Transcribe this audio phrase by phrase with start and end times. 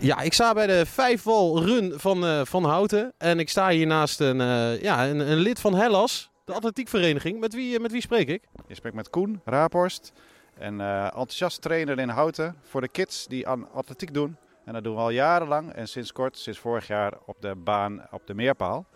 [0.00, 3.12] Ja, ik sta bij de vijfwal run van, eh, van Houten.
[3.16, 7.40] En ik sta hier naast een, eh, ja, een, een lid van Hellas, de atletiekvereniging.
[7.40, 8.42] Met wie, eh, met wie spreek ik?
[8.66, 10.12] Je spreekt met Koen Raaphorst,
[10.58, 14.36] een eh, enthousiast trainer in Houten voor de kids die aan atletiek doen.
[14.64, 18.06] En dat doen we al jarenlang en sinds kort, sinds vorig jaar op de baan
[18.10, 18.86] op de Meerpaal.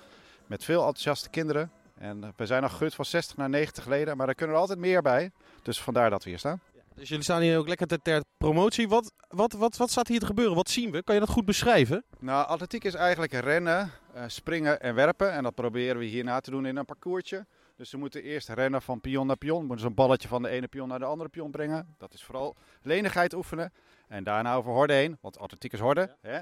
[0.46, 1.70] Met veel enthousiaste kinderen.
[1.98, 4.78] En we zijn al gegroeid van 60 naar 90 leden, maar er kunnen er altijd
[4.78, 5.30] meer bij.
[5.62, 6.60] Dus vandaar dat we hier staan.
[6.94, 8.88] Dus jullie staan hier ook lekker ter, ter promotie.
[8.88, 10.54] Wat, wat, wat, wat staat hier te gebeuren?
[10.54, 11.02] Wat zien we?
[11.02, 12.04] Kan je dat goed beschrijven?
[12.18, 15.32] Nou, atletiek is eigenlijk rennen, eh, springen en werpen.
[15.32, 17.46] En dat proberen we hierna te doen in een parcoursje.
[17.76, 19.60] Dus ze moeten eerst rennen van pion naar pion.
[19.60, 21.94] Moeten ze een balletje van de ene pion naar de andere pion brengen.
[21.98, 23.72] Dat is vooral lenigheid oefenen.
[24.08, 26.16] En daarna over horde heen, want atletiek is horde.
[26.20, 26.38] Hè?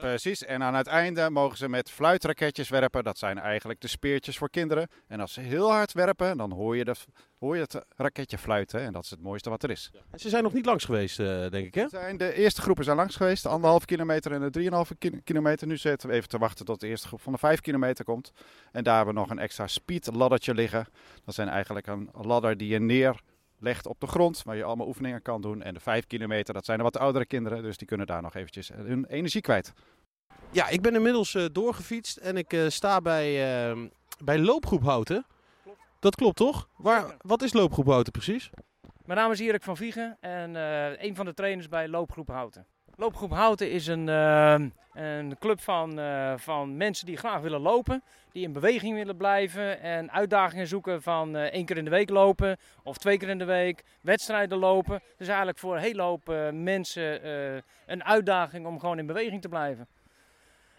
[0.00, 0.44] Precies.
[0.44, 3.04] En aan het einde mogen ze met fluitraketjes werpen.
[3.04, 4.88] Dat zijn eigenlijk de speertjes voor kinderen.
[5.06, 6.94] En als ze heel hard werpen, dan hoor je, de,
[7.38, 8.80] hoor je het raketje fluiten.
[8.80, 9.90] En dat is het mooiste wat er is.
[10.10, 11.88] En ze zijn nog niet langs geweest, eh, denk ik, hè?
[11.88, 15.66] Zijn de eerste groepen zijn langs geweest, de anderhalve kilometer en de drieënhalve ki- kilometer.
[15.66, 18.32] Nu zitten we even te wachten tot de eerste groep van de vijf kilometer komt.
[18.72, 20.86] En daar hebben we nog een extra speed laddertje liggen.
[21.24, 22.78] Dat zijn eigenlijk een ladder die je
[23.60, 25.62] neerlegt op de grond, waar je allemaal oefeningen kan doen.
[25.62, 28.34] En de vijf kilometer, dat zijn de wat oudere kinderen, dus die kunnen daar nog
[28.34, 29.72] eventjes hun energie kwijt.
[30.50, 33.26] Ja, ik ben inmiddels eh, doorgefietst en ik eh, sta bij,
[33.70, 33.78] eh,
[34.24, 35.26] bij Loopgroep Houten.
[36.00, 36.68] Dat klopt toch?
[36.76, 38.50] Waar, wat is Loopgroep Houten precies?
[39.08, 42.66] Mijn naam is Erik van Viegen en eh, een van de trainers bij Loopgroep Houten.
[42.98, 44.56] Loopgroep Houten is een, eh,
[44.98, 49.80] een club van, eh, van mensen die graag willen lopen, die in beweging willen blijven
[49.80, 53.38] en uitdagingen zoeken van eh, één keer in de week lopen of twee keer in
[53.38, 55.02] de week, wedstrijden lopen.
[55.16, 57.26] Dus eigenlijk voor een hele hoop eh, mensen
[57.86, 59.86] een uitdaging om gewoon in beweging te blijven.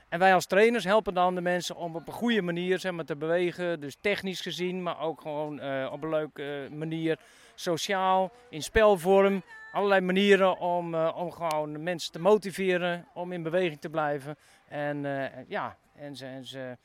[0.10, 3.06] En wij als trainers helpen dan de mensen om op een goede manier zeg maar,
[3.06, 3.80] te bewegen.
[3.80, 5.54] Dus technisch gezien, maar ook gewoon
[5.92, 7.20] op een leuke manier.
[7.60, 9.44] Sociaal, in spelvorm.
[9.72, 14.36] Allerlei manieren om, eh, om gewoon mensen te motiveren om in beweging te blijven.
[14.68, 16.78] En, eh, ja, en ze, en ze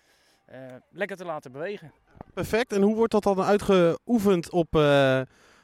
[0.44, 0.58] eh,
[0.90, 1.92] lekker te laten bewegen.
[2.34, 2.72] Perfect.
[2.72, 4.76] En hoe wordt dat dan uitgeoefend, op,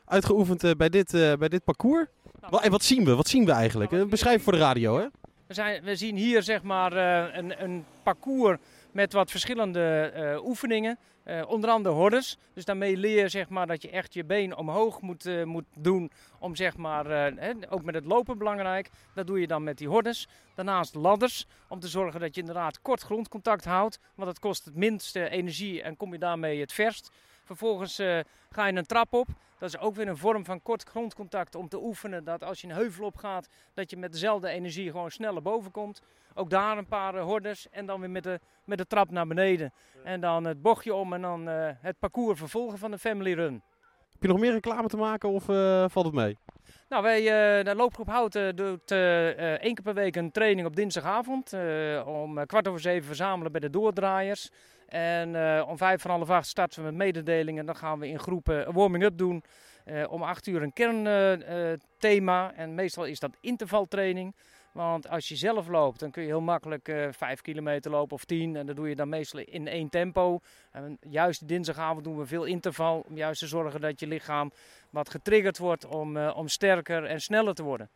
[0.04, 2.06] uitgeoefend bij, dit, bij dit parcours?
[2.50, 3.15] Wa- en wat zien we?
[3.15, 3.92] Wat zien we eigenlijk?
[3.92, 5.06] Eh, Beschrijf voor de radio, hè?
[5.47, 6.92] We, zijn, we zien hier zeg maar
[7.37, 8.59] een, een parcours
[8.93, 10.99] met wat verschillende eh, oefeningen.
[11.25, 12.39] Eh, onder andere hordes.
[12.55, 15.65] Dus daarmee leer je zeg maar, dat je echt je been omhoog moet, eh, moet
[15.77, 16.11] doen.
[16.39, 18.91] Om zeg maar, hè, ook met het lopen belangrijk.
[19.15, 20.28] Dat doe je dan met die hordes.
[20.55, 21.47] Daarnaast ladders.
[21.69, 23.99] Om te zorgen dat je inderdaad kort grondcontact houdt.
[24.15, 27.11] Want dat kost het minste energie en kom je daarmee het verst.
[27.50, 28.19] Vervolgens eh,
[28.50, 29.28] ga je een trap op.
[29.59, 32.66] Dat is ook weer een vorm van kort grondcontact om te oefenen dat als je
[32.66, 36.03] een heuvel op gaat, dat je met dezelfde energie gewoon sneller boven komt.
[36.34, 39.27] Ook daar een paar eh, hordes en dan weer met de, met de trap naar
[39.27, 39.72] beneden.
[40.05, 43.62] En dan het bochtje om en dan eh, het parcours vervolgen van de Family Run.
[44.20, 46.36] Heb je nog meer reclame te maken of eh, valt het mee?
[46.91, 50.66] Nou, wij, eh, de loopgroep Houten doet eh, eh, één keer per week een training
[50.66, 51.53] op dinsdagavond.
[52.06, 54.50] om kwart over zeven verzamelen bij de doordraaiers.
[54.88, 55.28] En
[55.62, 57.66] om vijf van half acht starten we met mededelingen.
[57.66, 59.42] Dan gaan we in groepen een warming-up doen.
[60.09, 62.53] Om acht uur een kernthema.
[62.54, 64.34] en meestal is dat intervaltraining.
[64.72, 68.25] Want als je zelf loopt, dan kun je heel makkelijk eh vijf kilometer lopen of
[68.25, 68.56] tien.
[68.56, 70.41] En dat doe je dan meestal in één tempo.
[70.72, 73.04] En juist dinsdagavond doen we veel interval.
[73.09, 74.53] Om juist te zorgen dat je lichaam
[74.91, 77.88] wat getriggerd wordt om, eh, om sterker en sneller te worden.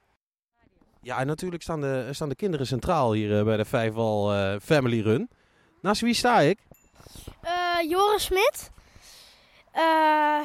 [1.01, 5.01] Ja, en natuurlijk staan de, staan de kinderen centraal hier eh, bij de Vijfwal Family
[5.01, 5.29] Run.
[5.85, 6.59] Naast wie sta ik?
[7.41, 8.71] Eh, Joris Smit.
[9.73, 10.41] Eh,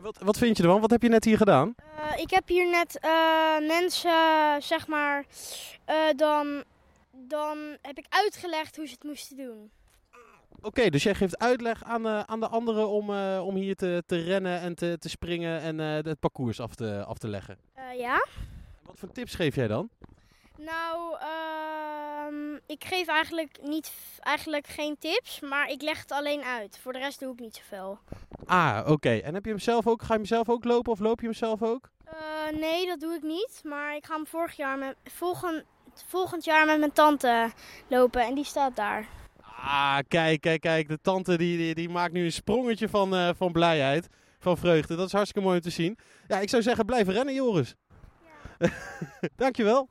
[0.00, 0.80] En Wat, wat vind je ervan?
[0.80, 1.74] Wat heb je net hier gedaan?
[1.96, 4.10] eh, ik heb hier net eh, mensen,
[4.62, 5.24] zeg maar,
[5.84, 6.64] eh, dan,
[7.10, 9.70] dan heb ik uitgelegd hoe ze het moesten doen.
[10.62, 14.60] Oké, dus jij geeft uitleg aan, aan de anderen om, om hier te, te rennen
[14.60, 17.58] en te, te springen en het parcours af te, af te leggen.
[17.96, 18.26] Ja.
[18.82, 19.88] Wat voor tips geef jij dan?
[20.58, 26.78] Nou, ehm, ik geef eigenlijk, niet, eigenlijk geen tips, maar ik leg het alleen uit.
[26.82, 27.98] Voor de rest doe ik niet zoveel.
[28.50, 29.10] Ah, oké.
[29.16, 31.26] En heb je hem zelf ook, ga je hem zelf ook lopen of loop je
[31.26, 31.90] hem zelf ook?
[32.04, 33.60] Eh, nee, dat doe ik niet.
[33.64, 35.64] Maar ik ga hem vorig jaar met, volgend,
[36.06, 37.50] volgend jaar met mijn tante
[37.88, 39.06] lopen en die staat daar.
[39.42, 40.88] Ah, kijk, kijk, kijk.
[40.88, 44.08] De tante die, die, die maakt nu een sprongetje van, eh, van blijheid,
[44.38, 44.96] van vreugde.
[44.96, 45.98] Dat is hartstikke mooi om te zien.
[46.28, 47.74] Ja, ik zou zeggen, blijf rennen, Joris.
[49.36, 49.88] Dankjewel.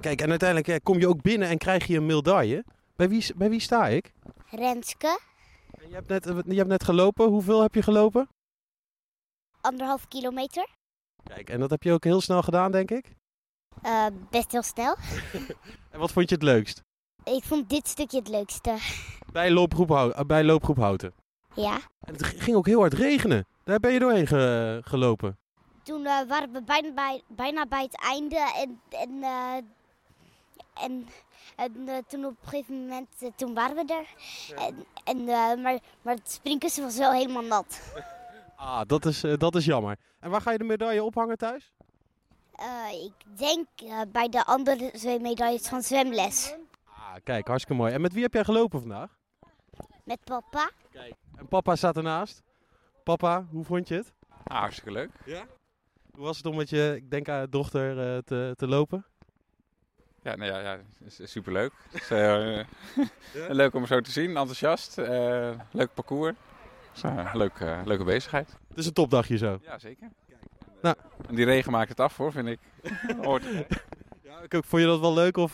[0.00, 2.64] Kijk, en uiteindelijk eh, kom je ook binnen en krijg je een medaille.
[2.96, 4.12] Bij wie, bij wie sta ik?
[4.50, 5.18] Renske,
[5.82, 7.28] En Je hebt, net, eh, je hebt net gelopen.
[7.28, 8.28] Hoeveel heb je gelopen?
[9.60, 10.66] anderhalf kilometer.
[11.24, 13.14] Kijk, en dat heb je ook heel snel gedaan, denk ik.
[13.82, 14.96] Eh, best heel snel.
[15.90, 16.82] En wat vond je het leukst?
[17.24, 18.76] Ik vond dit stukje het leukste.
[19.32, 21.12] Bij loopgroep, eh, bij loopgroep Houten.
[21.54, 21.78] Ja.
[22.00, 23.46] En het ging ook heel hard regenen.
[23.64, 25.38] Daar ben je doorheen ge- gelopen.
[25.82, 29.24] Toen waren we bijna bij, bijna bij het einde en, en,
[30.74, 31.08] en,
[31.56, 34.06] en eh, toen op een gegeven moment, eh, toen waren we er.
[34.58, 37.80] En, en, eh, maar, maar het springkussen was wel helemaal nat.
[38.56, 39.98] Ah, dat is, dat is jammer.
[40.20, 41.72] En waar ga je de medaille ophangen thuis?
[42.52, 43.66] Eh, ik denk
[44.12, 46.54] bij de andere twee medailles van zwemles.
[46.84, 47.92] Ah, kijk, hartstikke mooi.
[47.92, 49.18] En met wie heb jij gelopen vandaag?
[50.04, 50.70] Met papa.
[51.36, 52.42] En papa staat ernaast.
[53.04, 54.12] Papa, hoe vond je het?
[54.44, 55.10] Ah, hartstikke leuk.
[56.14, 59.06] Hoe was het om met je, ik denk aan dochter, eh, te, te lopen?
[60.22, 61.72] Ja, nou ja, ja superleuk.
[62.08, 62.58] Eh,
[63.60, 64.98] Leuk om zo te zien, enthousiast.
[64.98, 66.34] eh, leuk parcours.
[66.92, 68.56] Dus, eh, leuk, leuke bezigheid.
[68.68, 69.58] Het is een topdagje zo.
[69.62, 70.08] Ja, zeker.
[70.82, 70.96] Nou.
[71.28, 72.58] En die regen maakt het af hoor, vind ik.
[73.22, 73.42] Hoort.
[74.22, 74.36] Ja.
[74.48, 75.52] Vond je dat wel leuk of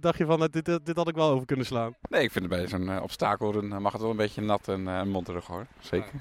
[0.00, 1.94] dacht je van, dit, dit, dit had ik wel over kunnen slaan?
[2.08, 4.80] Nee, ik vind het bij zo'n eh, obstakelrun mag het wel een beetje nat en
[4.80, 5.66] uh, monterig hoor.
[5.80, 6.12] Zeker.